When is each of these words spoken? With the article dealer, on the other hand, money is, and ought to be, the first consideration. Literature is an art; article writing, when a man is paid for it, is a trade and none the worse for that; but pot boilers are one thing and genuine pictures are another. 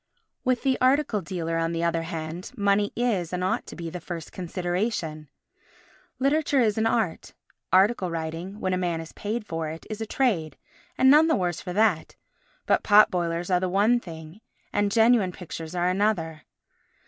With 0.43 0.63
the 0.63 0.79
article 0.81 1.21
dealer, 1.21 1.59
on 1.59 1.73
the 1.73 1.83
other 1.83 2.01
hand, 2.01 2.53
money 2.57 2.91
is, 2.95 3.31
and 3.31 3.43
ought 3.43 3.67
to 3.67 3.75
be, 3.75 3.87
the 3.91 3.99
first 3.99 4.31
consideration. 4.31 5.29
Literature 6.17 6.59
is 6.59 6.79
an 6.79 6.87
art; 6.87 7.35
article 7.71 8.09
writing, 8.09 8.59
when 8.59 8.73
a 8.73 8.79
man 8.79 8.99
is 8.99 9.13
paid 9.13 9.45
for 9.45 9.69
it, 9.69 9.85
is 9.91 10.01
a 10.01 10.07
trade 10.07 10.57
and 10.97 11.11
none 11.11 11.27
the 11.27 11.35
worse 11.35 11.61
for 11.61 11.73
that; 11.73 12.15
but 12.65 12.81
pot 12.81 13.11
boilers 13.11 13.51
are 13.51 13.59
one 13.69 13.99
thing 13.99 14.41
and 14.73 14.91
genuine 14.91 15.31
pictures 15.31 15.75
are 15.75 15.89
another. 15.89 16.45